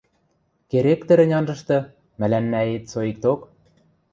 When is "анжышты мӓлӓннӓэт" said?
1.37-2.85